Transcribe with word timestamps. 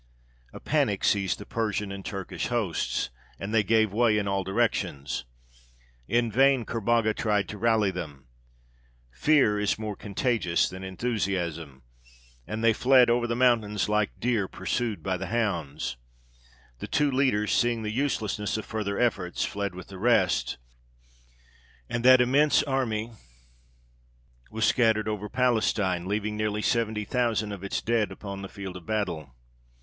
A 0.51 0.59
panic 0.59 1.03
seized 1.03 1.37
the 1.37 1.45
Persian 1.45 1.91
and 1.91 2.03
Turkish 2.03 2.47
hosts, 2.47 3.11
and 3.39 3.53
they 3.53 3.61
gave 3.61 3.93
way 3.93 4.17
in 4.17 4.27
all 4.27 4.43
directions. 4.43 5.25
In 6.07 6.31
vain 6.31 6.65
Kerbogha 6.65 7.13
tried 7.13 7.47
to 7.49 7.59
rally 7.59 7.91
them. 7.91 8.25
Fear 9.11 9.59
is 9.59 9.77
more 9.77 9.95
contagious 9.95 10.67
than 10.67 10.83
enthusiasm, 10.83 11.83
and 12.47 12.63
they 12.63 12.73
fled 12.73 13.11
over 13.11 13.27
the 13.27 13.35
mountains 13.35 13.87
like 13.87 14.19
deer 14.19 14.47
pursued 14.47 15.03
by 15.03 15.17
the 15.17 15.27
hounds. 15.27 15.97
The 16.79 16.87
two 16.87 17.11
leaders, 17.11 17.51
seeing 17.53 17.83
the 17.83 17.91
uselessness 17.93 18.57
of 18.57 18.65
further 18.65 18.99
efforts, 18.99 19.45
fled 19.45 19.75
with 19.75 19.89
the 19.89 19.99
rest; 19.99 20.57
and 21.87 22.03
that 22.03 22.21
immense 22.21 22.63
army 22.63 23.11
was 24.49 24.65
scattered 24.65 25.07
over 25.07 25.29
Palestine, 25.29 26.07
leaving 26.07 26.35
nearly 26.35 26.63
seventy 26.63 27.05
thousand 27.05 27.51
of 27.51 27.63
its 27.63 27.83
dead 27.83 28.11
upon 28.11 28.41
the 28.41 28.49
field 28.49 28.75
of 28.75 28.87
battle. 28.87 29.35